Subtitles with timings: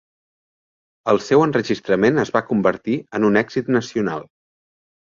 [1.13, 4.29] El seu enregistrament es va convertir en un èxit nacional.